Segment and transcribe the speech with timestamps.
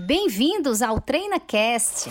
[0.00, 2.08] Bem-vindos ao TreinaCast.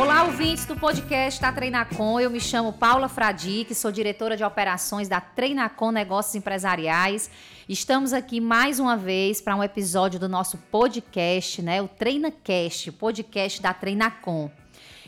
[0.00, 2.20] Olá, ouvintes do podcast da Treinacom.
[2.20, 7.28] Eu me chamo Paula Fradique, sou diretora de operações da Treinacom Negócios Empresariais.
[7.68, 11.82] Estamos aqui mais uma vez para um episódio do nosso podcast, né?
[11.82, 14.48] O TreinaCast, podcast da Treinacom.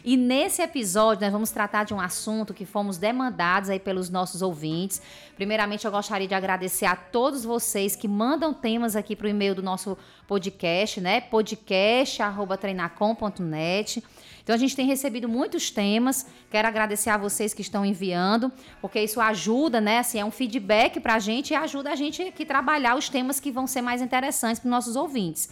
[0.05, 4.41] E nesse episódio nós vamos tratar de um assunto que fomos demandados aí pelos nossos
[4.43, 5.03] ouvintes.
[5.37, 9.55] Primeiramente, eu gostaria de agradecer a todos vocês que mandam temas aqui para o e-mail
[9.55, 11.21] do nosso podcast, né?
[11.21, 14.03] podcast@treinacom.net.
[14.43, 16.27] Então a gente tem recebido muitos temas.
[16.51, 19.99] Quero agradecer a vocês que estão enviando, porque isso ajuda, né?
[19.99, 23.39] Assim, é um feedback para a gente e ajuda a gente aqui trabalhar os temas
[23.39, 25.51] que vão ser mais interessantes para os nossos ouvintes.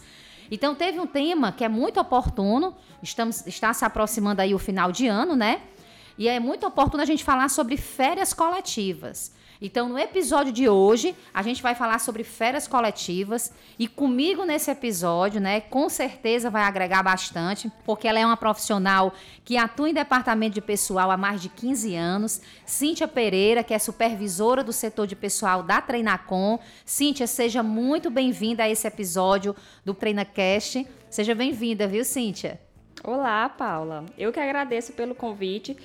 [0.51, 4.91] Então teve um tema que é muito oportuno, estamos, está se aproximando aí o final
[4.91, 5.61] de ano, né?
[6.17, 9.31] E é muito oportuno a gente falar sobre férias coletivas.
[9.61, 14.71] Então, no episódio de hoje, a gente vai falar sobre férias coletivas e comigo nesse
[14.71, 19.93] episódio, né, com certeza vai agregar bastante, porque ela é uma profissional que atua em
[19.93, 25.05] departamento de pessoal há mais de 15 anos, Cíntia Pereira, que é supervisora do setor
[25.05, 26.57] de pessoal da Treinacom.
[26.85, 30.87] Cíntia, seja muito bem-vinda a esse episódio do TreinaCast.
[31.09, 32.61] Seja bem-vinda, viu, Cíntia?
[33.03, 34.05] Olá, Paula.
[34.17, 35.75] Eu que agradeço pelo convite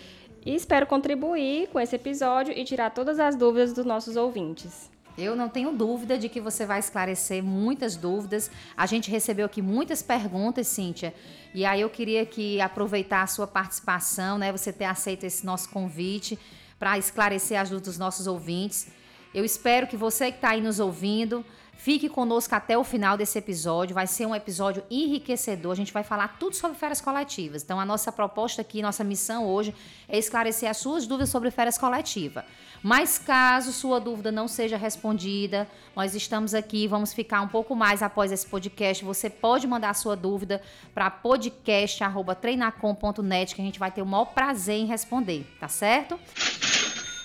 [0.44, 4.90] e espero contribuir com esse episódio e tirar todas as dúvidas dos nossos ouvintes.
[5.16, 8.50] Eu não tenho dúvida de que você vai esclarecer muitas dúvidas.
[8.76, 11.14] A gente recebeu aqui muitas perguntas, Cíntia,
[11.54, 14.50] e aí eu queria que aproveitar a sua participação, né?
[14.50, 16.36] Você ter aceito esse nosso convite
[16.80, 18.88] para esclarecer as dúvidas dos nossos ouvintes.
[19.32, 21.44] Eu espero que você que está aí nos ouvindo
[21.77, 25.72] Fique conosco até o final desse episódio, vai ser um episódio enriquecedor.
[25.72, 27.62] A gente vai falar tudo sobre férias coletivas.
[27.62, 29.75] Então, a nossa proposta aqui, nossa missão hoje
[30.08, 32.45] é esclarecer as suas dúvidas sobre férias coletivas.
[32.83, 38.02] Mas caso sua dúvida não seja respondida, nós estamos aqui, vamos ficar um pouco mais
[38.02, 39.02] após esse podcast.
[39.05, 40.61] Você pode mandar sua dúvida
[40.95, 46.20] para podcast@treinacom.net que a gente vai ter o maior prazer em responder, tá certo?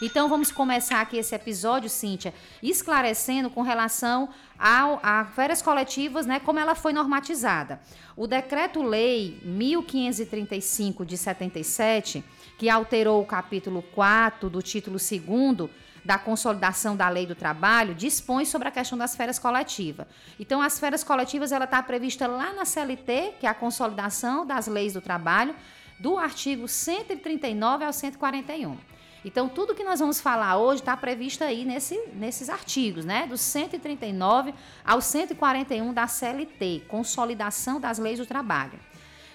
[0.01, 2.33] Então vamos começar aqui esse episódio, Cíntia,
[2.63, 7.81] esclarecendo com relação ao, a férias coletivas, né, como ela foi normatizada.
[8.15, 12.23] O decreto-lei 1535 de 77,
[12.57, 15.69] que alterou o capítulo 4 do título 2
[16.05, 20.07] da consolidação da lei do trabalho dispõe sobre a questão das férias coletivas.
[20.39, 24.65] Então, as férias coletivas ela está prevista lá na CLT, que é a consolidação das
[24.65, 25.53] leis do trabalho,
[25.99, 28.77] do artigo 139 ao 141.
[29.23, 33.27] Então, tudo que nós vamos falar hoje está previsto aí nesse, nesses artigos, né?
[33.27, 34.53] Do 139
[34.83, 38.79] ao 141 da CLT, Consolidação das Leis do Trabalho.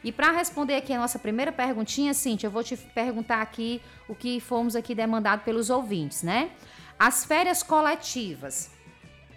[0.03, 4.15] E para responder aqui a nossa primeira perguntinha, Cintia, eu vou te perguntar aqui o
[4.15, 6.50] que fomos aqui demandado pelos ouvintes, né?
[6.99, 8.71] As férias coletivas,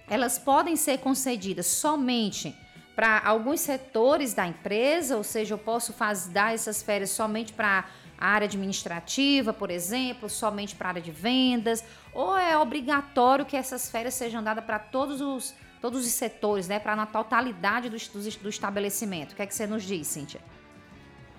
[0.10, 2.56] elas podem ser concedidas somente
[2.98, 7.86] para alguns setores da empresa, ou seja, eu posso faz, dar essas férias somente para
[8.18, 13.56] a área administrativa, por exemplo, somente para a área de vendas, ou é obrigatório que
[13.56, 17.98] essas férias sejam dadas para todos os, todos os setores, né, para na totalidade do,
[17.98, 19.34] do, do estabelecimento?
[19.34, 20.42] O que é que você nos diz, Cíntia?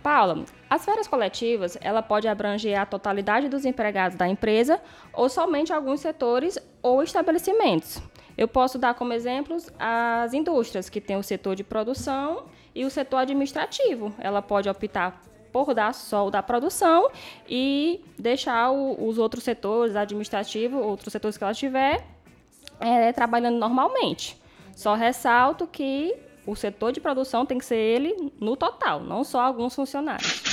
[0.01, 4.81] Paula, as férias coletivas, ela pode abranger a totalidade dos empregados da empresa
[5.13, 8.01] ou somente alguns setores ou estabelecimentos.
[8.39, 12.91] Eu posso dar como exemplos as indústrias, que tem o setor de produção e o
[12.91, 14.15] setor administrativo.
[14.17, 15.21] Ela pode optar
[15.53, 17.11] por dar só da produção
[17.49, 22.07] e deixar o, os outros setores administrativos, outros setores que ela tiver,
[22.79, 24.41] é, trabalhando normalmente.
[24.77, 26.15] Só ressalto que
[26.47, 30.45] o setor de produção tem que ser ele no total, não só alguns funcionários.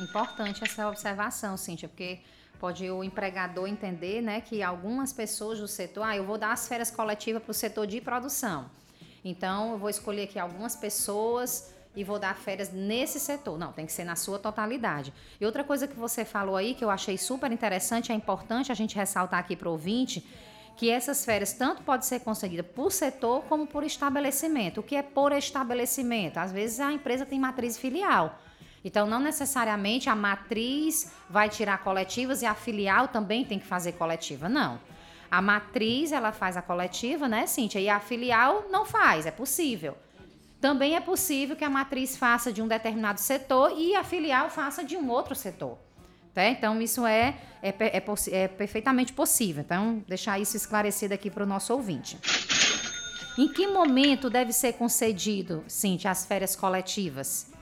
[0.00, 2.20] Importante essa observação, Cíntia, porque
[2.58, 6.66] pode o empregador entender né, que algumas pessoas do setor, ah, eu vou dar as
[6.68, 8.70] férias coletivas para o setor de produção.
[9.24, 13.58] Então, eu vou escolher aqui algumas pessoas e vou dar férias nesse setor.
[13.58, 15.12] Não, tem que ser na sua totalidade.
[15.40, 18.74] E outra coisa que você falou aí, que eu achei super interessante, é importante a
[18.74, 20.26] gente ressaltar aqui para o ouvinte,
[20.76, 24.80] que essas férias tanto pode ser concedida por setor como por estabelecimento.
[24.80, 26.38] O que é por estabelecimento?
[26.38, 28.38] Às vezes a empresa tem matriz filial.
[28.84, 33.92] Então, não necessariamente a matriz vai tirar coletivas e a filial também tem que fazer
[33.92, 34.48] coletiva.
[34.48, 34.78] Não.
[35.30, 37.80] A matriz, ela faz a coletiva, né, Cíntia?
[37.80, 39.96] E a filial não faz, é possível.
[40.60, 44.84] Também é possível que a matriz faça de um determinado setor e a filial faça
[44.84, 45.78] de um outro setor.
[46.34, 46.44] Tá?
[46.46, 49.62] Então, isso é, é, é, é perfeitamente possível.
[49.62, 52.18] Então, deixar isso esclarecido aqui para o nosso ouvinte.
[53.38, 57.53] Em que momento deve ser concedido, Cintia, as férias coletivas?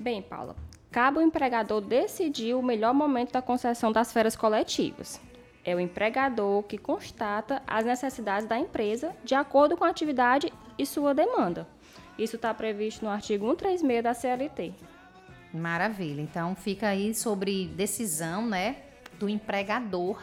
[0.00, 0.56] Bem, Paula,
[0.90, 5.20] cabe ao empregador decidir o melhor momento da concessão das férias coletivas.
[5.62, 10.86] É o empregador que constata as necessidades da empresa de acordo com a atividade e
[10.86, 11.68] sua demanda.
[12.18, 14.72] Isso está previsto no artigo 136 da CLT.
[15.52, 16.22] Maravilha.
[16.22, 18.76] Então fica aí sobre decisão, né,
[19.18, 20.22] do empregador,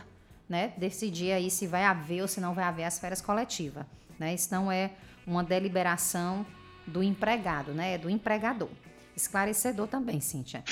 [0.50, 3.86] né, decidir aí se vai haver ou se não vai haver as férias coletivas,
[4.18, 4.34] né?
[4.34, 4.90] Isso não é
[5.28, 6.44] uma deliberação
[6.88, 8.70] do empregado, né, é do empregador.
[9.18, 10.64] Esclarecedor também, Cíntia.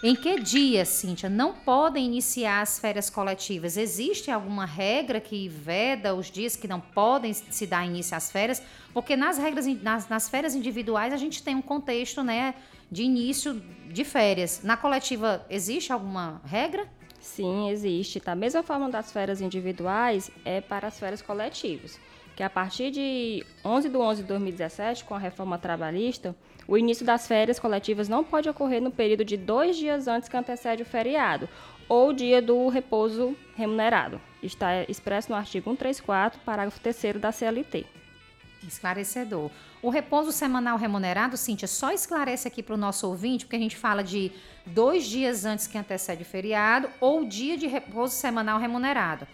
[0.00, 3.76] Em que dia, Cíntia, não podem iniciar as férias coletivas?
[3.76, 8.62] Existe alguma regra que veda os dias que não podem se dar início às férias?
[8.94, 12.54] Porque nas regras, nas, nas férias individuais, a gente tem um contexto, né,
[12.92, 14.60] de início de férias.
[14.62, 16.88] Na coletiva, existe alguma regra?
[17.20, 18.20] Sim, existe.
[18.20, 21.98] Da mesma forma das férias individuais, é para as férias coletivas
[22.36, 26.36] que a partir de 11 de 11 de 2017, com a reforma trabalhista,
[26.68, 30.36] o início das férias coletivas não pode ocorrer no período de dois dias antes que
[30.36, 31.48] antecede o feriado
[31.88, 34.20] ou dia do repouso remunerado.
[34.42, 37.86] Está expresso no artigo 134, parágrafo 3 da CLT.
[38.66, 39.50] Esclarecedor.
[39.80, 43.76] O repouso semanal remunerado, Cíntia, só esclarece aqui para o nosso ouvinte, porque a gente
[43.76, 44.32] fala de
[44.66, 49.26] dois dias antes que antecede o feriado ou dia de repouso semanal remunerado.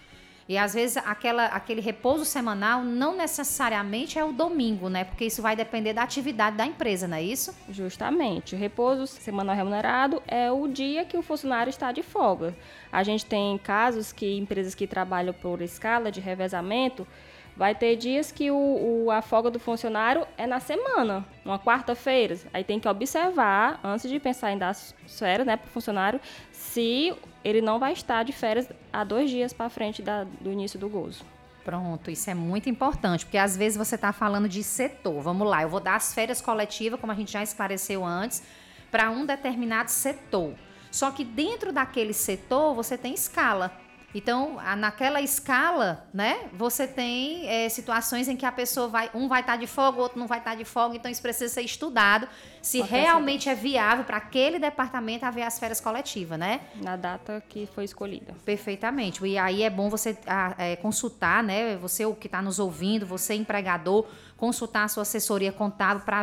[0.48, 5.04] E às vezes aquela, aquele repouso semanal não necessariamente é o domingo, né?
[5.04, 7.54] Porque isso vai depender da atividade da empresa, não é isso?
[7.68, 8.54] Justamente.
[8.54, 12.54] O repouso semanal remunerado é o dia que o funcionário está de folga.
[12.90, 17.06] A gente tem casos que empresas que trabalham por escala de revezamento
[17.54, 18.56] Vai ter dias que o,
[19.04, 22.38] o, a folga do funcionário é na semana, uma quarta-feira.
[22.52, 27.14] Aí tem que observar, antes de pensar em dar férias né, para o funcionário, se
[27.44, 30.88] ele não vai estar de férias há dois dias para frente da, do início do
[30.88, 31.24] gozo.
[31.64, 35.20] Pronto, isso é muito importante, porque às vezes você está falando de setor.
[35.22, 38.42] Vamos lá, eu vou dar as férias coletivas, como a gente já esclareceu antes,
[38.90, 40.54] para um determinado setor.
[40.90, 43.72] Só que dentro daquele setor você tem escala.
[44.14, 49.26] Então, a, naquela escala, né, você tem é, situações em que a pessoa vai, um
[49.26, 51.22] vai estar tá de folga, o outro não vai estar tá de folga, então isso
[51.22, 52.28] precisa ser estudado
[52.60, 56.60] se Pode realmente é viável para aquele departamento haver as férias coletivas, né?
[56.76, 58.34] Na data que foi escolhida.
[58.44, 59.24] Perfeitamente.
[59.24, 60.16] E aí é bom você
[60.58, 64.06] é, consultar, né, você o que está nos ouvindo, você empregador,
[64.36, 66.22] consultar a sua assessoria contábil para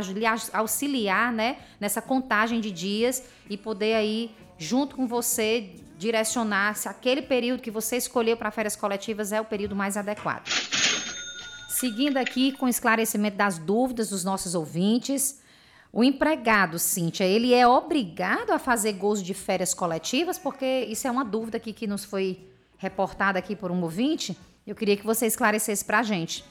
[0.53, 7.21] auxiliar, né, nessa contagem de dias e poder aí junto com você direcionar se aquele
[7.21, 10.47] período que você escolheu para férias coletivas é o período mais adequado.
[11.67, 15.41] Seguindo aqui com esclarecimento das dúvidas dos nossos ouvintes,
[15.91, 20.39] o empregado, Cíntia, ele é obrigado a fazer gozo de férias coletivas?
[20.39, 22.47] Porque isso é uma dúvida aqui que nos foi
[22.77, 24.37] reportada aqui por um ouvinte.
[24.65, 26.45] Eu queria que você esclarecesse para a gente.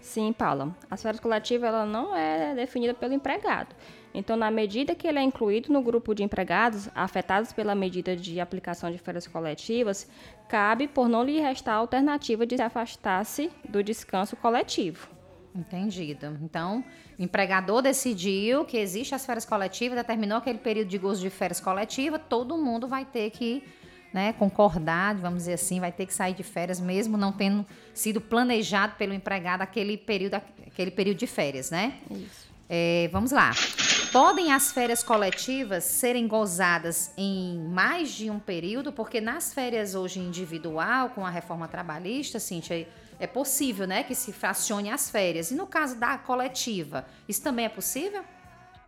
[0.00, 0.74] Sim, Paula.
[0.90, 3.74] A férias coletiva ela não é definida pelo empregado.
[4.14, 8.38] Então, na medida que ele é incluído no grupo de empregados afetados pela medida de
[8.38, 10.08] aplicação de férias coletivas,
[10.48, 15.08] cabe por não lhe restar a alternativa de se afastar-se do descanso coletivo.
[15.52, 16.38] Entendido.
[16.40, 16.84] Então,
[17.18, 21.60] o empregador decidiu que existe as férias coletivas, determinou aquele período de gozo de férias
[21.60, 23.64] coletiva, todo mundo vai ter que
[24.12, 28.20] né, concordar, vamos dizer assim, vai ter que sair de férias mesmo não tendo sido
[28.20, 31.94] planejado pelo empregado aquele período, aquele período de férias, né?
[32.08, 32.54] Isso.
[32.68, 33.50] É, vamos lá.
[34.14, 38.92] Podem as férias coletivas serem gozadas em mais de um período?
[38.92, 42.86] Porque nas férias hoje individual, com a reforma trabalhista, Cíntia,
[43.18, 45.50] é possível né, que se fracione as férias.
[45.50, 48.22] E no caso da coletiva, isso também é possível?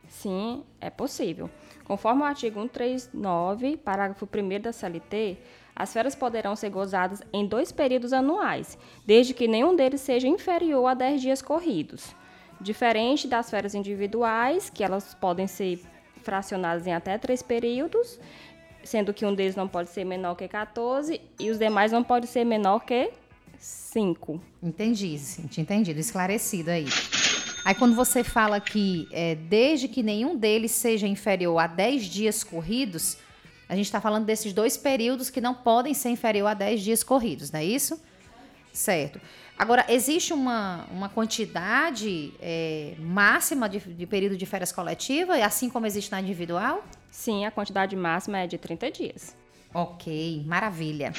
[0.08, 1.50] Sim, é possível.
[1.82, 5.38] Conforme o artigo 139, parágrafo 1 da CLT,
[5.74, 10.86] as férias poderão ser gozadas em dois períodos anuais, desde que nenhum deles seja inferior
[10.86, 12.14] a 10 dias corridos.
[12.60, 15.80] Diferente das férias individuais, que elas podem ser
[16.22, 18.18] fracionadas em até três períodos,
[18.82, 22.28] sendo que um deles não pode ser menor que 14 e os demais não podem
[22.28, 23.10] ser menor que
[23.58, 24.40] 5.
[24.62, 26.86] Entendi, gente, entendido, esclarecido aí.
[27.64, 32.44] Aí quando você fala que é, desde que nenhum deles seja inferior a 10 dias
[32.44, 33.18] corridos,
[33.68, 37.02] a gente está falando desses dois períodos que não podem ser inferior a 10 dias
[37.02, 38.00] corridos, não é isso?
[38.76, 39.18] Certo.
[39.58, 45.86] Agora, existe uma, uma quantidade é, máxima de, de, período de férias coletiva, assim como
[45.86, 46.84] existe na individual?
[47.10, 49.34] Sim, a quantidade máxima é de 30 dias.
[49.72, 51.10] Ok, maravilha.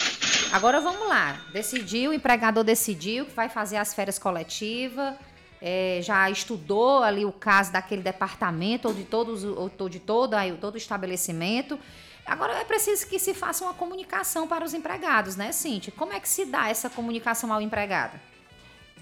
[0.51, 1.41] Agora vamos lá.
[1.51, 5.15] Decidiu, o empregador decidiu que vai fazer as férias coletivas,
[5.59, 10.55] é, já estudou ali o caso daquele departamento ou de todos ou de todo, aí,
[10.61, 11.79] todo o estabelecimento
[12.27, 15.93] Agora é preciso que se faça uma comunicação para os empregados, né, Cintia?
[15.95, 18.19] Como é que se dá essa comunicação ao empregado?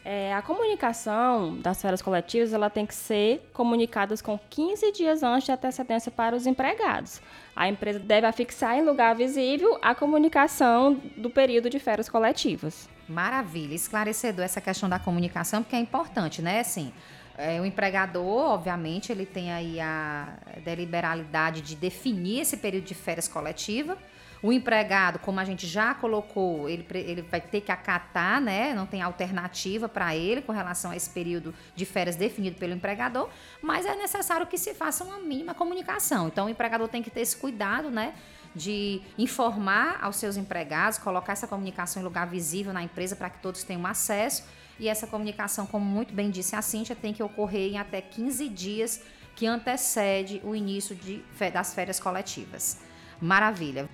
[0.07, 5.45] É, a comunicação das férias coletivas ela tem que ser comunicada com 15 dias antes
[5.45, 7.19] de antecedência para os empregados.
[7.55, 12.87] A empresa deve afixar em lugar visível a comunicação do período de férias coletivas.
[13.09, 16.59] Maravilha, esclarecedor essa questão da comunicação, porque é importante, né?
[16.59, 16.93] Assim,
[17.37, 23.27] é, o empregador, obviamente, ele tem aí a deliberalidade de definir esse período de férias
[23.27, 23.97] coletiva
[24.45, 28.75] o empregado, como a gente já colocou, ele, ele vai ter que acatar, né?
[28.75, 33.27] Não tem alternativa para ele com relação a esse período de férias definido pelo empregador,
[33.59, 36.27] mas é necessário que se faça uma mínima comunicação.
[36.27, 38.13] Então, o empregador tem que ter esse cuidado, né?
[38.55, 43.39] De informar aos seus empregados, colocar essa comunicação em lugar visível na empresa para que
[43.39, 44.43] todos tenham acesso.
[44.79, 48.47] E essa comunicação, como muito bem disse a Cíntia, tem que ocorrer em até 15
[48.49, 49.01] dias
[49.35, 52.79] que antecede o início de, das férias coletivas.
[53.21, 53.89] Maravilha.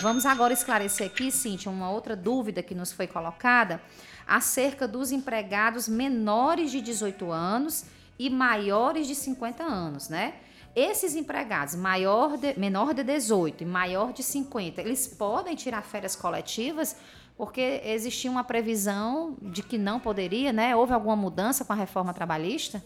[0.00, 3.80] Vamos agora esclarecer aqui, Cintia, uma outra dúvida que nos foi colocada
[4.26, 7.84] acerca dos empregados menores de 18 anos
[8.18, 10.34] e maiores de 50 anos, né?
[10.78, 16.14] Esses empregados maior de, menor de 18 e maior de 50, eles podem tirar férias
[16.14, 16.94] coletivas
[17.36, 20.76] porque existia uma previsão de que não poderia, né?
[20.76, 22.80] Houve alguma mudança com a reforma trabalhista?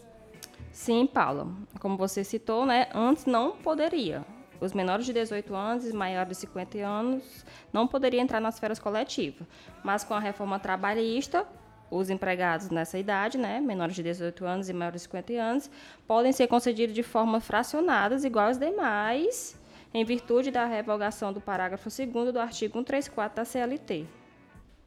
[0.72, 1.48] Sim, Paula.
[1.80, 2.88] Como você citou, né?
[2.94, 4.24] Antes não poderia
[4.58, 8.78] os menores de 18 anos e maiores de 50 anos não poderiam entrar nas férias
[8.78, 9.46] coletivas.
[9.84, 11.46] Mas com a reforma trabalhista,
[11.92, 15.70] os empregados nessa idade, né, menores de 18 anos e maiores de 50 anos,
[16.06, 19.54] podem ser concedidos de forma fracionadas, igual aos demais,
[19.92, 24.06] em virtude da revogação do parágrafo 2 do artigo 134 da CLT.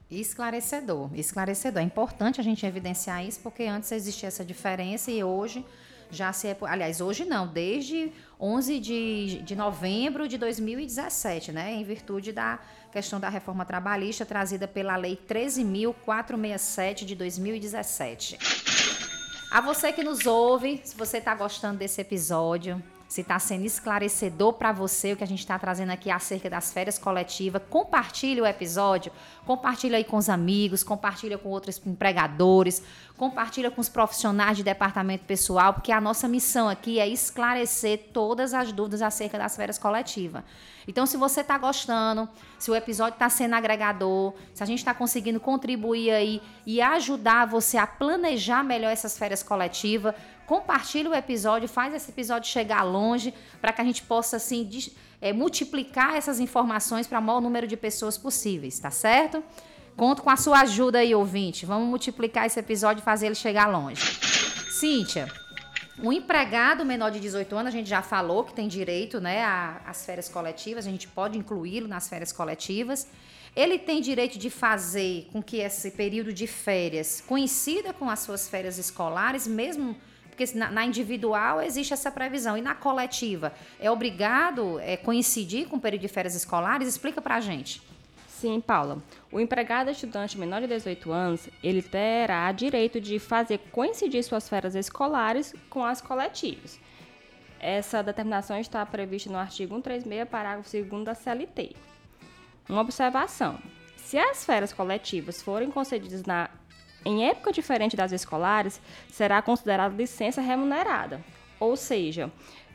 [0.10, 1.82] Esclarecedor, esclarecedor.
[1.82, 5.64] É importante a gente evidenciar isso, porque antes existia essa diferença e hoje
[6.12, 11.84] já se é, aliás, hoje não, desde 11 de, de novembro de 2017, né, em
[11.84, 12.60] virtude da
[12.96, 18.40] questão da reforma trabalhista trazida pela Lei 13.467 de 2017.
[19.52, 22.82] A você que nos ouve, se você está gostando desse episódio,
[23.16, 26.74] se está sendo esclarecedor para você o que a gente está trazendo aqui acerca das
[26.74, 29.10] férias coletivas, compartilhe o episódio,
[29.46, 32.84] compartilhe aí com os amigos, compartilha com outros empregadores,
[33.16, 38.54] compartilha com os profissionais de departamento pessoal, porque a nossa missão aqui é esclarecer todas
[38.54, 40.44] as dúvidas acerca das férias coletivas.
[40.88, 42.30] Então, se você está gostando,
[42.60, 47.48] se o episódio está sendo agregador, se a gente está conseguindo contribuir aí e ajudar
[47.48, 50.14] você a planejar melhor essas férias coletivas,
[50.46, 54.70] compartilhe o episódio, faz esse episódio chegar longe para que a gente possa assim
[55.22, 59.44] é, multiplicar essas informações para o maior número de pessoas possíveis, tá certo?
[59.96, 61.66] Conto com a sua ajuda aí, ouvinte.
[61.66, 64.02] Vamos multiplicar esse episódio e fazer ele chegar longe.
[64.72, 65.32] Cíntia,
[66.04, 69.44] o empregado menor de 18 anos, a gente já falou que tem direito né,
[69.86, 73.08] às férias coletivas, a gente pode incluí-lo nas férias coletivas.
[73.56, 78.50] Ele tem direito de fazer com que esse período de férias coincida com as suas
[78.50, 79.96] férias escolares, mesmo
[80.36, 82.58] porque na, na, individual existe essa previsão.
[82.58, 86.88] E na coletiva, é obrigado é, coincidir com o período de férias escolares?
[86.90, 87.82] Explica para a gente.
[88.28, 89.02] Sim, Paula.
[89.32, 94.76] O empregado estudante menor de 18 anos, ele terá direito de fazer coincidir suas férias
[94.76, 96.80] escolares com as coletivas.
[97.58, 101.76] Essa determinação está prevista no artigo 136, parágrafo 2 da CLT.
[102.68, 103.58] Uma observação:
[103.96, 106.50] se as férias coletivas forem concedidas na
[107.06, 111.22] em época diferente das escolares, será considerada licença remunerada.
[111.60, 112.32] Ou seja,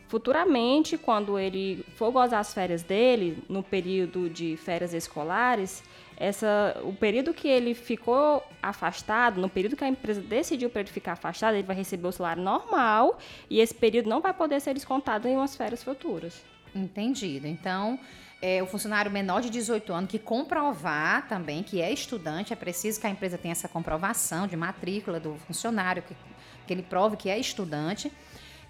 [0.08, 5.82] futuramente, quando ele for gozar as férias dele, no período de férias escolares,
[6.16, 10.90] essa, o período que ele ficou afastado, no período que a empresa decidiu para ele
[10.90, 13.18] ficar afastado, ele vai receber o salário normal
[13.49, 16.44] e esse período não vai poder ser descontado em umas férias futuras.
[16.75, 17.46] Entendido.
[17.46, 17.99] Então,
[18.42, 23.00] é, o funcionário menor de 18 anos que comprovar também que é estudante, é preciso
[23.00, 26.14] que a empresa tenha essa comprovação de matrícula do funcionário, que,
[26.66, 28.11] que ele prove que é estudante.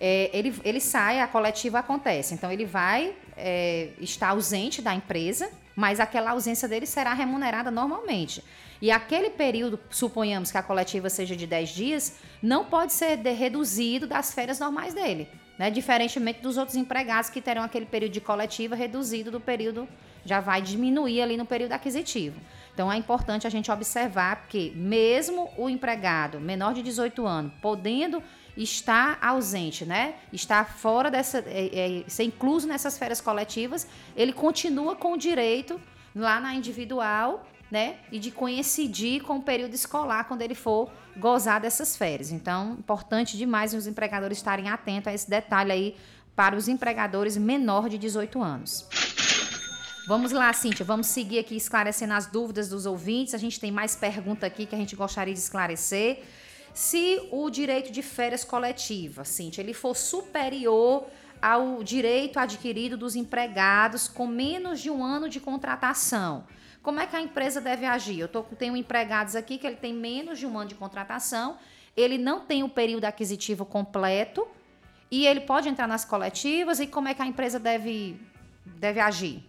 [0.01, 2.35] É, ele, ele sai, a coletiva acontece.
[2.35, 8.43] Então, ele vai é, estar ausente da empresa, mas aquela ausência dele será remunerada normalmente.
[8.81, 13.31] E aquele período, suponhamos que a coletiva seja de 10 dias, não pode ser de,
[13.33, 15.29] reduzido das férias normais dele
[15.61, 15.71] né?
[15.71, 19.87] Diferentemente dos outros empregados que terão aquele período de coletiva reduzido do período,
[20.25, 22.41] já vai diminuir ali no período aquisitivo.
[22.73, 28.23] Então é importante a gente observar que mesmo o empregado menor de 18 anos podendo
[28.57, 30.15] estar ausente, né?
[30.33, 33.87] Estar fora dessa, é, é, ser incluso nessas férias coletivas,
[34.17, 35.79] ele continua com o direito
[36.17, 37.97] lá na individual né?
[38.11, 42.31] E de coincidir com o período escolar quando ele for gozar dessas férias.
[42.31, 45.97] Então, importante demais os empregadores estarem atentos a esse detalhe aí
[46.35, 48.87] para os empregadores menor de 18 anos.
[50.07, 53.35] Vamos lá, Cíntia, vamos seguir aqui esclarecendo as dúvidas dos ouvintes.
[53.35, 56.23] A gente tem mais pergunta aqui que a gente gostaria de esclarecer.
[56.73, 61.07] Se o direito de férias coletiva, Cíntia, ele for superior
[61.41, 66.45] ao direito adquirido dos empregados com menos de um ano de contratação,
[66.83, 68.21] como é que a empresa deve agir?
[68.21, 71.59] Eu tô, tenho empregados aqui que ele tem menos de um ano de contratação,
[71.97, 74.47] ele não tem o período aquisitivo completo
[75.11, 78.19] e ele pode entrar nas coletivas e como é que a empresa deve,
[78.65, 79.45] deve agir?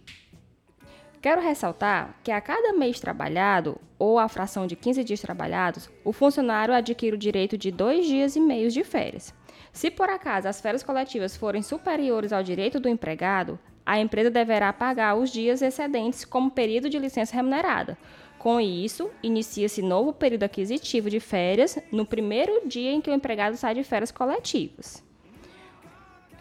[1.22, 6.12] Quero ressaltar que a cada mês trabalhado, ou a fração de 15 dias trabalhados, o
[6.12, 9.32] funcionário adquire o direito de dois dias e meio de férias.
[9.72, 14.72] Se por acaso as férias coletivas forem superiores ao direito do empregado, a empresa deverá
[14.72, 17.96] pagar os dias excedentes como período de licença remunerada.
[18.38, 23.56] Com isso, inicia-se novo período aquisitivo de férias no primeiro dia em que o empregado
[23.56, 25.02] sai de férias coletivas.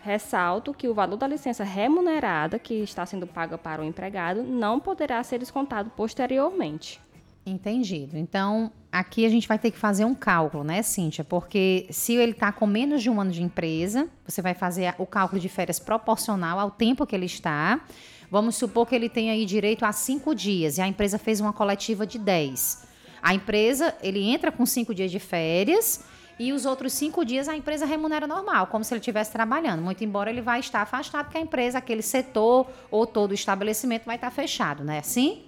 [0.03, 4.79] Ressalto que o valor da licença remunerada que está sendo paga para o empregado não
[4.79, 6.99] poderá ser descontado posteriormente.
[7.43, 8.17] Entendido.
[8.17, 11.23] Então, aqui a gente vai ter que fazer um cálculo, né, Cíntia?
[11.23, 15.07] Porque se ele está com menos de um ano de empresa, você vai fazer o
[15.07, 17.81] cálculo de férias proporcional ao tempo que ele está.
[18.29, 21.51] Vamos supor que ele tem aí direito a cinco dias e a empresa fez uma
[21.51, 22.87] coletiva de 10.
[23.21, 26.03] A empresa, ele entra com cinco dias de férias
[26.39, 29.81] e os outros cinco dias a empresa remunera normal, como se ele estivesse trabalhando.
[29.81, 34.05] Muito embora ele vai estar afastado, porque a empresa, aquele setor ou todo o estabelecimento
[34.05, 34.99] vai estar fechado, né?
[34.99, 35.43] Assim?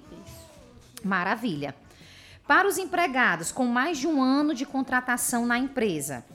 [1.04, 1.76] Maravilha.
[2.48, 6.26] Para os empregados com mais de um ano de contratação na empresa,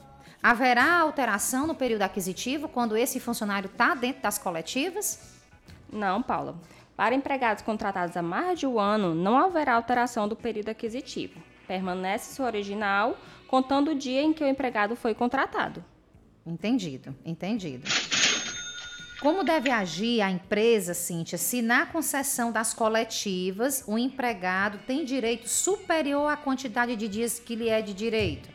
[0.41, 5.37] haverá alteração no período aquisitivo quando esse funcionário está dentro das coletivas?
[5.91, 6.55] Não, Paula.
[6.97, 11.39] Para empregados contratados há mais de um ano, não haverá alteração do período aquisitivo.
[11.67, 13.15] Permanece sua original,
[13.47, 15.85] contando o dia em que o empregado foi contratado.
[16.45, 17.87] Entendido, entendido.
[19.21, 25.49] Como deve agir a empresa, Cíntia, se na concessão das coletivas o empregado tem direito
[25.49, 28.47] superior à quantidade de dias que lhe é de direito?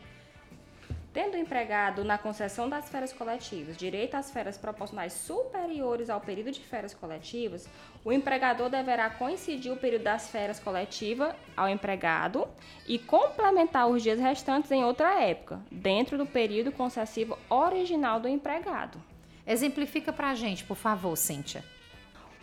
[1.13, 6.51] Tendo o empregado na concessão das férias coletivas direito às férias proporcionais superiores ao período
[6.51, 7.69] de férias coletivas,
[8.03, 12.47] o empregador deverá coincidir o período das férias coletivas ao empregado
[12.87, 18.99] e complementar os dias restantes em outra época, dentro do período concessivo original do empregado.
[19.47, 21.63] Exemplifica para a gente, por favor, Cíntia.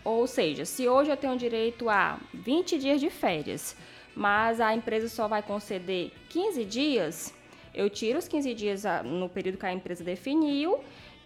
[0.04, 3.76] Ou seja, se hoje eu tenho direito a 20 dias de férias,
[4.14, 7.34] mas a empresa só vai conceder 15 dias,
[7.74, 10.80] eu tiro os 15 dias no período que a empresa definiu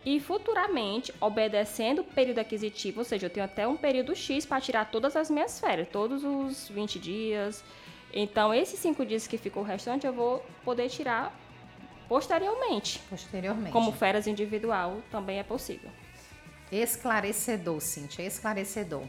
[0.04, 4.60] e futuramente, obedecendo o período aquisitivo, ou seja, eu tenho até um período X para
[4.60, 7.64] tirar todas as minhas férias, todos os 20 dias.
[8.14, 11.36] Então, esses 5 dias que ficou restante, eu vou poder tirar
[12.08, 13.00] posteriormente.
[13.10, 13.72] Posteriormente.
[13.72, 15.90] Como férias individual também é possível.
[16.70, 19.02] Esclarecedor, Cintia, esclarecedor.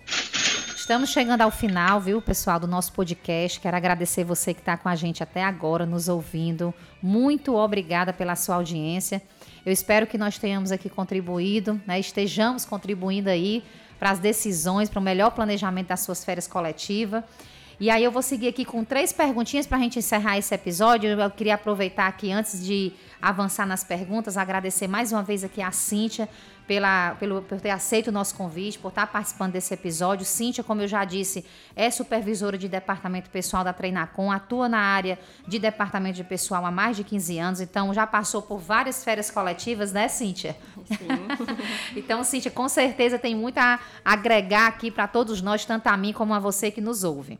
[0.76, 3.60] Estamos chegando ao final, viu, pessoal, do nosso podcast.
[3.60, 6.74] Quero agradecer você que está com a gente até agora, nos ouvindo.
[7.02, 9.22] Muito obrigada pela sua audiência.
[9.66, 13.64] Eu espero que nós tenhamos aqui contribuído, né, estejamos contribuindo aí
[14.00, 17.24] para as decisões, para o melhor planejamento das suas férias coletivas.
[17.80, 21.10] E aí eu vou seguir aqui com três perguntinhas para a gente encerrar esse episódio.
[21.10, 25.72] Eu queria aproveitar aqui, antes de avançar nas perguntas, agradecer mais uma vez aqui a
[25.72, 26.28] Cíntia
[26.67, 30.25] pela, pelo, por ter aceito o nosso convite, por estar participando desse episódio.
[30.25, 35.17] Cíntia, como eu já disse, é supervisora de departamento pessoal da Treinacom, atua na área
[35.47, 39.32] de departamento de pessoal há mais de 15 anos, então já passou por várias férias
[39.32, 40.58] coletivas, né, Cíntia?
[40.86, 41.08] Sim.
[41.95, 46.12] então, Cíntia, com certeza tem muito a agregar aqui para todos nós, tanto a mim
[46.12, 47.39] como a você que nos ouve.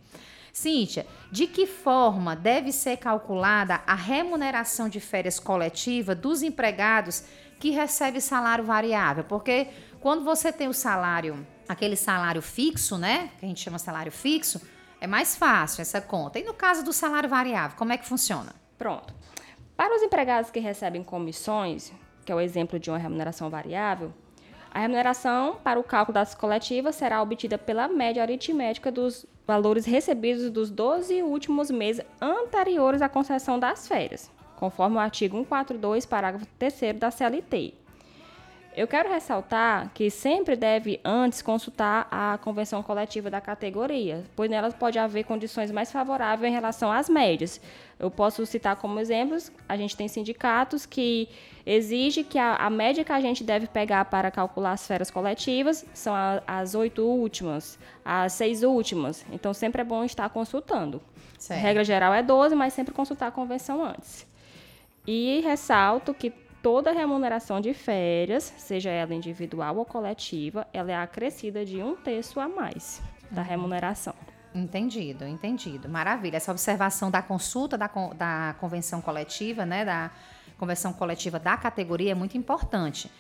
[0.54, 7.24] Cíntia, de que forma deve ser calculada a remuneração de férias coletiva dos empregados
[7.60, 9.24] que recebem salário variável?
[9.24, 9.68] Porque
[10.00, 13.32] quando você tem o salário, aquele salário fixo, né?
[13.40, 14.62] Que a gente chama salário fixo,
[15.00, 16.40] é mais fácil essa conta.
[16.40, 18.54] E no caso do salário variável, como é que funciona?
[18.78, 19.14] Pronto.
[19.76, 21.92] Para os empregados que recebem comissões,
[22.26, 24.14] que é o exemplo de uma remuneração variável,
[24.72, 30.50] a remuneração para o cálculo das coletivas será obtida pela média aritmética dos valores recebidos
[30.50, 36.98] dos 12 últimos meses anteriores à concessão das férias, conforme o artigo 142, parágrafo 3
[37.00, 37.74] da CLT.
[38.78, 44.72] Eu quero ressaltar que sempre deve antes consultar a convenção coletiva da categoria, pois nela
[44.72, 47.60] pode haver condições mais favoráveis em relação às médias.
[47.98, 51.28] Eu posso citar como exemplos, a gente tem sindicatos que
[51.66, 55.84] exige que a, a média que a gente deve pegar para calcular as férias coletivas
[55.92, 59.26] são a, as oito últimas, as seis últimas.
[59.32, 61.02] Então sempre é bom estar consultando.
[61.40, 61.60] Certo.
[61.60, 64.28] Regra geral é 12, mas sempre consultar a convenção antes.
[65.08, 66.30] E ressalto que
[66.62, 72.40] toda remuneração de férias, seja ela individual ou coletiva, ela é acrescida de um terço
[72.40, 73.02] a mais.
[73.32, 74.14] da remuneração.
[74.54, 75.88] Entendido, entendido.
[75.90, 76.38] Maravilha.
[76.38, 80.12] Essa observação da consulta da, da convenção coletiva, né, da
[80.58, 83.12] convenção coletiva da categoria é muito importante.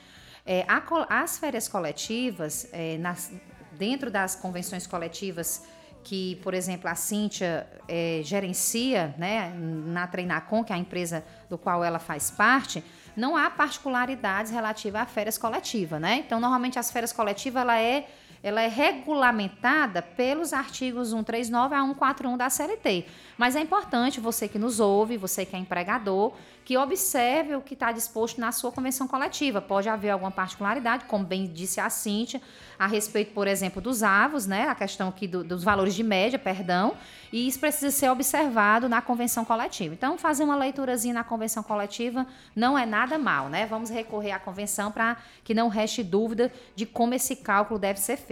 [0.45, 0.82] É, a,
[1.21, 3.32] as férias coletivas, é, nas,
[3.73, 5.65] dentro das convenções coletivas
[6.07, 11.57] que, por exemplo, a Cíntia é, gerencia né, na Treinacom, que é a empresa do
[11.57, 12.81] qual ela faz parte,
[13.13, 16.23] não há particularidades relativas a férias coletivas, né?
[16.25, 18.07] Então, normalmente as férias coletivas ela é
[18.41, 23.06] ela é regulamentada pelos artigos 139 a 141 da CLT.
[23.38, 26.34] Mas é importante você que nos ouve, você que é empregador,
[26.67, 29.62] que observe o que está disposto na sua convenção coletiva.
[29.62, 32.41] Pode haver alguma particularidade, como bem disse a Cíntia,
[32.78, 34.67] a respeito, por exemplo, dos avos, né?
[34.67, 36.95] A questão aqui do, dos valores de média, perdão,
[37.32, 39.93] e isso precisa ser observado na convenção coletiva.
[39.93, 43.65] Então, fazer uma leiturazinha na convenção coletiva não é nada mal, né?
[43.65, 48.17] Vamos recorrer à convenção para que não reste dúvida de como esse cálculo deve ser
[48.17, 48.26] feito.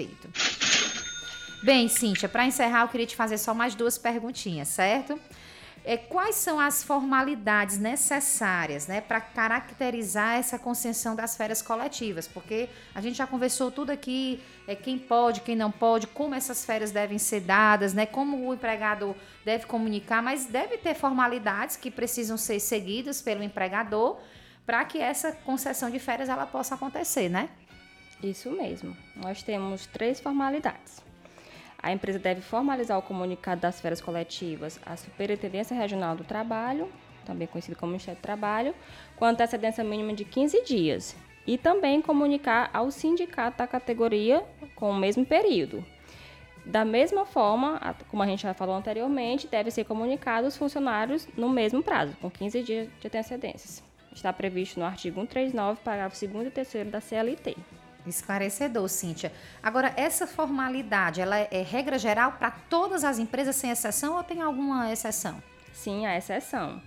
[1.64, 5.20] Bem, Cíntia, para encerrar, eu queria te fazer só mais duas perguntinhas, certo?
[5.86, 12.28] é, quais são as formalidades necessárias né, para caracterizar essa concessão das férias coletivas?
[12.28, 16.66] Porque a gente já conversou tudo aqui, é, quem pode, quem não pode, como essas
[16.66, 21.92] férias devem ser dadas, né, como o empregado deve comunicar, mas deve ter formalidades que
[21.92, 24.18] precisam ser seguidas pelo empregador
[24.66, 27.50] para que essa concessão de férias ela possa acontecer, né?
[28.24, 28.96] Isso mesmo.
[29.16, 31.04] Nós temos três formalidades.
[31.78, 36.90] A empresa deve formalizar o comunicado das férias coletivas à Superintendência Regional do Trabalho,
[37.26, 38.74] também conhecido como Ministério do Trabalho,
[39.16, 44.44] com antecedência mínima de 15 dias, e também comunicar ao sindicato da categoria
[44.76, 45.86] com o mesmo período.
[46.66, 51.48] Da mesma forma, como a gente já falou anteriormente, deve ser comunicado aos funcionários no
[51.48, 53.84] mesmo prazo, com 15 dias de antecedências.
[54.12, 57.56] Está previsto no artigo 139, parágrafo 2 e 3 da CLT.
[58.06, 59.32] Esclarecedor, Cíntia.
[59.62, 64.42] Agora, essa formalidade, ela é, regra geral para todas as empresas sem exceção ou tem
[64.42, 65.42] alguma exceção?
[65.74, 66.82] Sim, há exceção.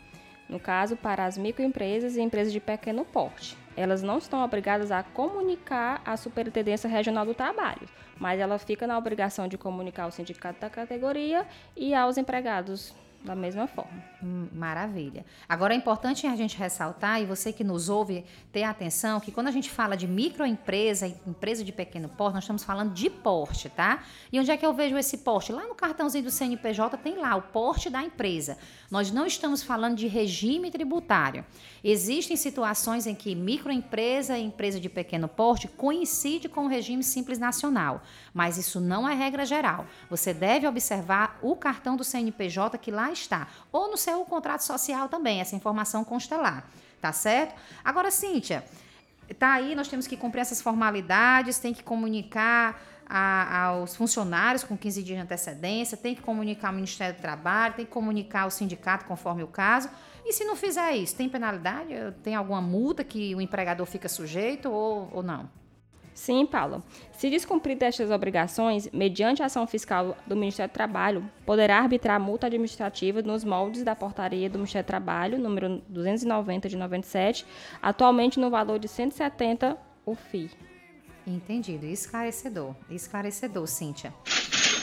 [0.49, 3.57] No caso, para as microempresas e empresas de pequeno porte.
[3.77, 8.97] Elas não estão obrigadas a comunicar à Superintendência Regional do Trabalho, mas ela fica na
[8.97, 14.03] obrigação de comunicar ao sindicato da categoria e aos empregados da mesma forma.
[14.23, 15.25] Hum, maravilha.
[15.49, 19.49] Agora é importante a gente ressaltar, e você que nos ouve ter atenção, que quando
[19.49, 24.05] a gente fala de microempresa, empresa de pequeno porte, nós estamos falando de porte, tá?
[24.33, 25.53] E onde é que eu vejo esse porte?
[25.53, 28.57] Lá no cartãozinho do CNPJ tem lá o porte da empresa.
[28.91, 31.45] Nós não estamos falando de regime tributário.
[31.83, 37.39] Existem situações em que microempresa e empresa de pequeno porte coincide com o regime simples
[37.39, 39.87] nacional, mas isso não é regra geral.
[40.09, 45.09] Você deve observar o cartão do CNPJ que lá está, ou no seu contrato social
[45.09, 46.65] também, essa informação consta lá,
[47.01, 47.55] tá certo?
[47.85, 48.65] Agora, Cíntia,
[49.39, 54.77] tá aí, nós temos que cumprir essas formalidades, tem que comunicar a, aos funcionários com
[54.77, 58.51] 15 dias de antecedência, tem que comunicar ao Ministério do Trabalho, tem que comunicar ao
[58.51, 59.89] sindicato conforme o caso.
[60.25, 61.95] E se não fizer isso, tem penalidade?
[62.23, 65.49] Tem alguma multa que o empregador fica sujeito ou, ou não?
[66.19, 66.83] Sim, Paula.
[67.13, 73.23] Se descumprir destas obrigações, mediante ação fiscal do Ministério do Trabalho, poderá arbitrar multa administrativa
[73.23, 77.47] nos moldes da portaria do Ministério do Trabalho, número 290 de 97,
[77.81, 80.51] atualmente no valor de 170 o FII.
[81.25, 81.87] Entendido.
[81.87, 82.75] Esclarecedor.
[82.91, 84.13] Esclarecedor, Cíntia.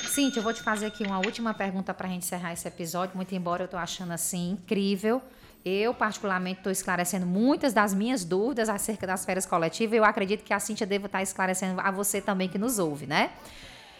[0.08, 3.18] Cíntia, eu vou te fazer aqui uma última pergunta para a gente encerrar esse episódio,
[3.18, 5.22] muito embora eu estou achando assim incrível.
[5.66, 9.98] Eu, particularmente, estou esclarecendo muitas das minhas dúvidas acerca das férias coletivas.
[9.98, 13.32] Eu acredito que a Cíntia deva estar esclarecendo a você também que nos ouve, né?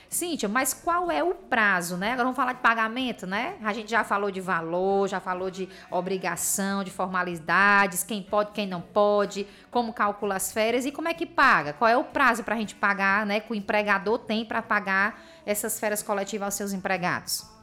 [0.08, 2.12] Cíntia, mas qual é o prazo, né?
[2.12, 3.56] Agora vamos falar de pagamento, né?
[3.64, 8.68] A gente já falou de valor, já falou de obrigação, de formalidades, quem pode, quem
[8.68, 11.74] não pode, como calcula as férias e como é que paga.
[11.74, 13.40] Qual é o prazo para a gente pagar, né?
[13.40, 17.55] Que o empregador tem para pagar essas férias coletivas aos seus empregados?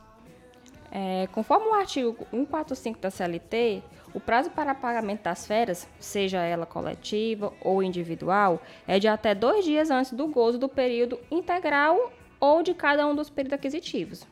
[0.95, 6.67] É, conforme o artigo 145 da CLT, o prazo para pagamento das férias, seja ela
[6.67, 12.63] coletiva ou individual, é de até dois dias antes do gozo do período integral ou
[12.63, 14.27] de cada um dos períodos aquisitivos.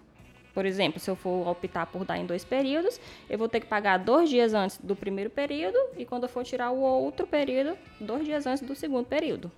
[0.53, 3.67] Por exemplo, se eu for optar por dar em dois períodos, eu vou ter que
[3.67, 7.79] pagar dois dias antes do primeiro período e quando eu for tirar o outro período,
[7.99, 9.51] dois dias antes do segundo período.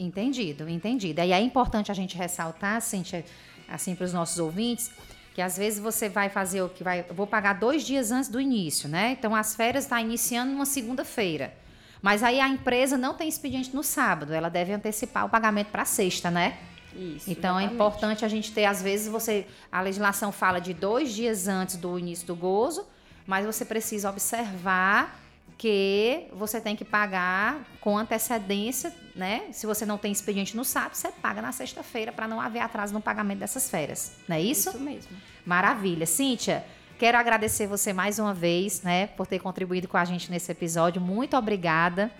[0.00, 1.20] Entendido, entendido.
[1.20, 3.24] E é importante a gente ressaltar, Cíntia,
[3.68, 4.90] assim, para os nossos ouvintes,
[5.38, 7.04] que às vezes você vai fazer o que vai.
[7.14, 9.12] Vou pagar dois dias antes do início, né?
[9.12, 11.54] Então as férias estão tá iniciando numa segunda-feira.
[12.02, 15.84] Mas aí a empresa não tem expediente no sábado, ela deve antecipar o pagamento para
[15.84, 16.58] sexta, né?
[16.92, 17.70] Isso, então é exatamente.
[17.70, 19.46] é importante a gente ter, às vezes, você.
[19.70, 22.84] A legislação fala de dois dias antes do início do gozo,
[23.24, 25.20] mas você precisa observar
[25.56, 29.46] que você tem que pagar com antecedência né?
[29.50, 32.94] Se você não tem expediente no sábado, você paga na sexta-feira para não haver atraso
[32.94, 34.12] no pagamento dessas férias.
[34.28, 34.68] Não é isso?
[34.70, 35.10] Isso mesmo.
[35.44, 36.06] Maravilha.
[36.06, 36.64] Cíntia,
[36.96, 41.02] quero agradecer você mais uma vez, né, por ter contribuído com a gente nesse episódio.
[41.02, 42.12] Muito obrigada.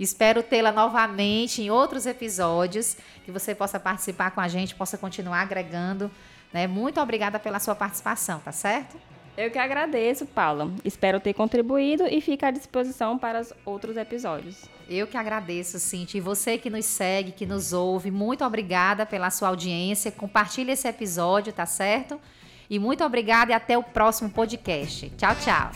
[0.00, 2.96] Espero tê-la novamente em outros episódios,
[3.26, 6.10] que você possa participar com a gente, possa continuar agregando.
[6.50, 6.66] Né?
[6.66, 8.96] Muito obrigada pela sua participação, tá certo?
[9.36, 10.70] Eu que agradeço, Paula.
[10.84, 14.64] Espero ter contribuído e fico à disposição para os outros episódios.
[14.88, 16.18] Eu que agradeço, Cintia.
[16.18, 20.12] E você que nos segue, que nos ouve, muito obrigada pela sua audiência.
[20.12, 22.20] Compartilhe esse episódio, tá certo?
[22.68, 25.10] E muito obrigada e até o próximo podcast.
[25.16, 25.70] Tchau, tchau.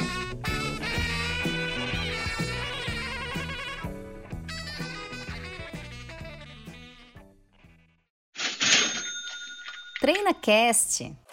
[9.98, 11.25] Treina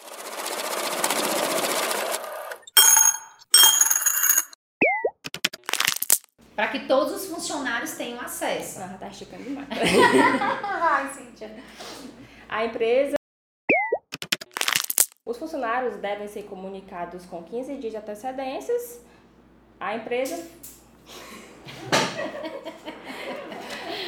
[6.56, 8.80] Para que todos os funcionários tenham acesso.
[8.82, 9.68] Ah, tá esticando demais.
[10.62, 11.52] Vai, Cíntia.
[12.48, 13.16] A empresa.
[15.26, 19.02] Os funcionários devem ser comunicados com 15 dias de antecedências.
[19.80, 20.48] A empresa.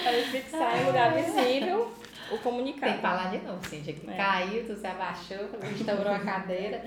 [0.03, 1.91] Para fixar em lugar visível
[2.31, 2.85] o comunicado.
[2.91, 4.15] Tem que falar de novo, Cíntia, que É.
[4.17, 6.85] caiu, tu se abaixou, estourou a cadeira.